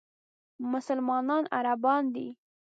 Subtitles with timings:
[0.71, 2.27] مسلمانانو عربان دي.